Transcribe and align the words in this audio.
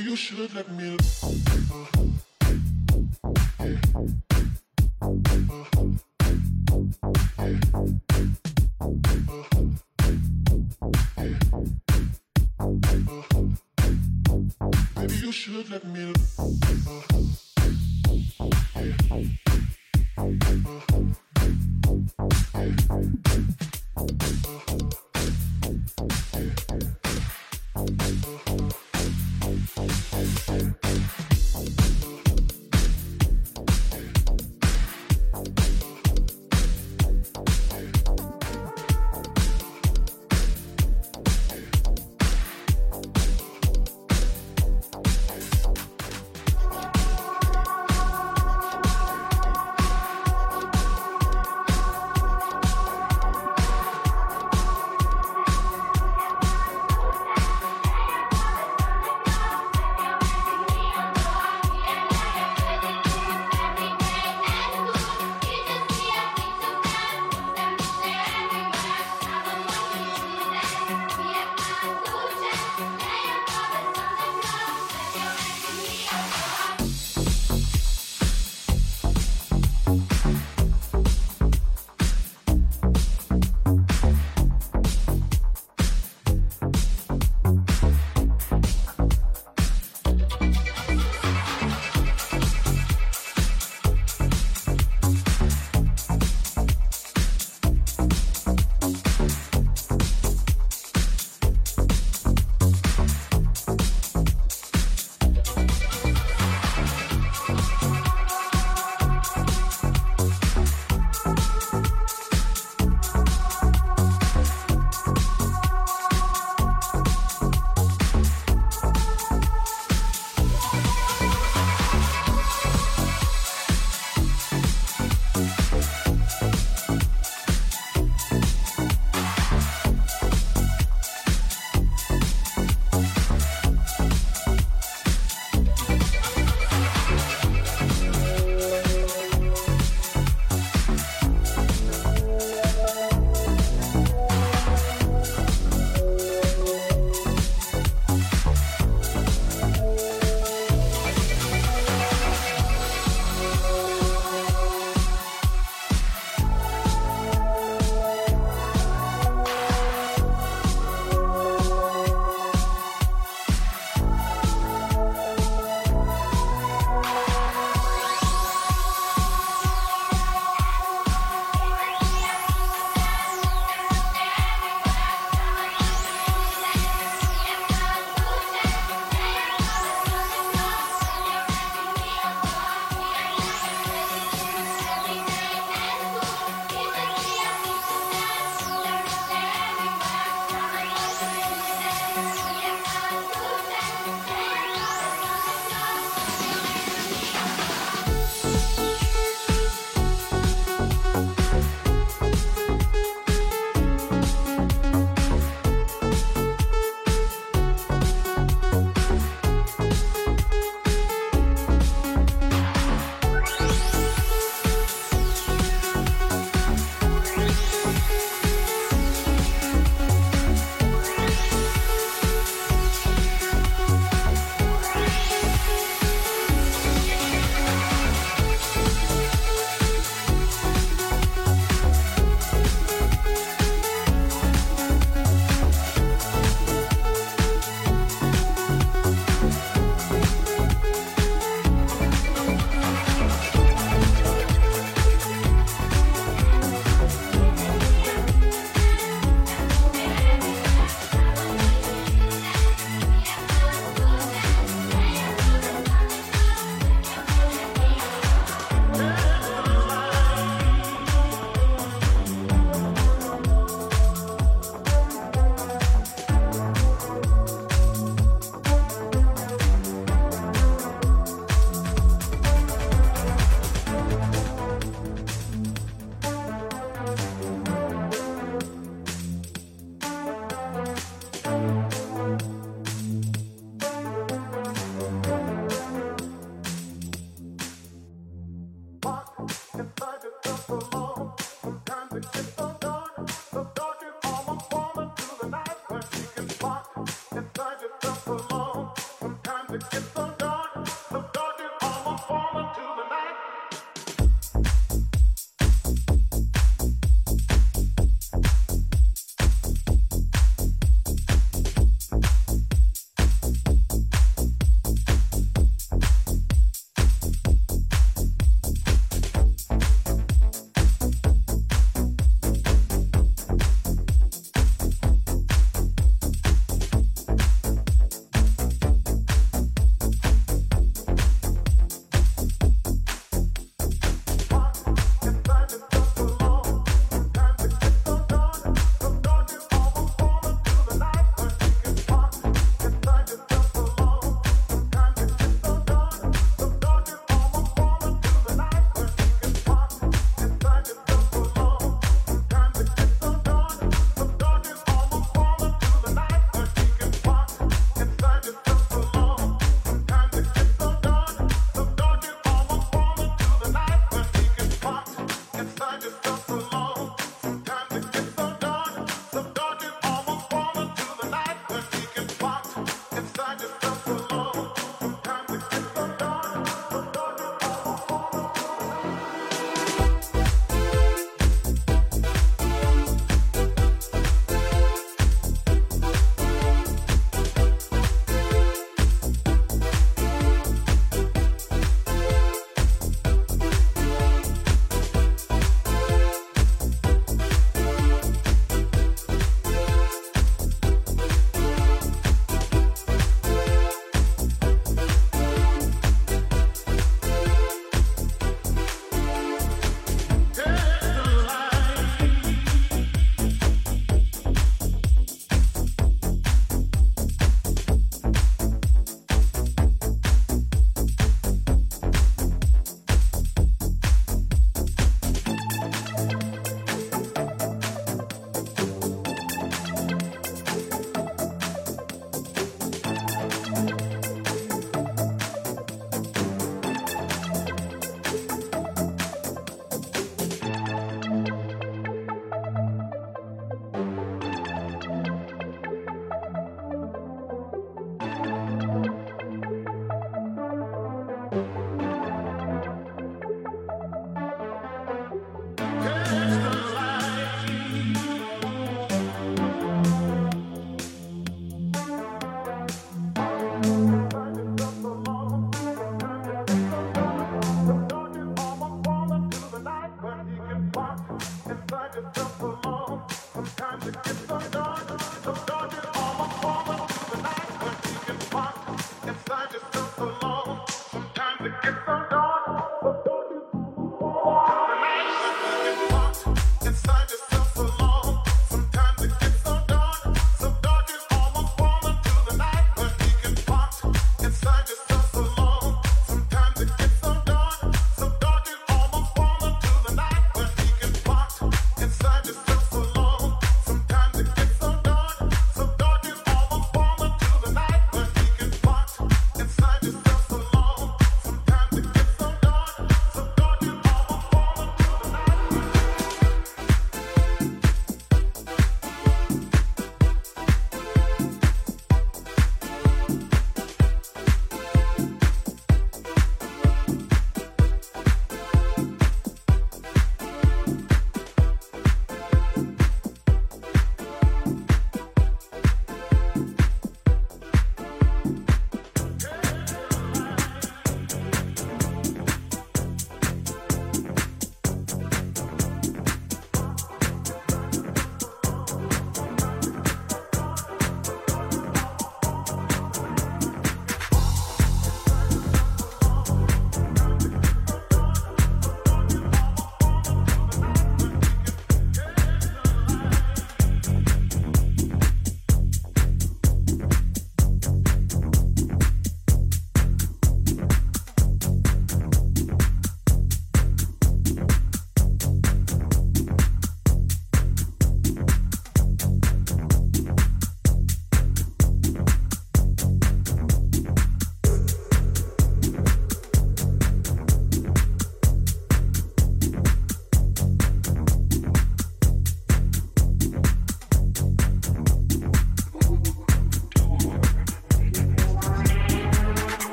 you 0.00 0.16
should 0.16 0.54
let 0.54 0.70
me. 0.72 0.96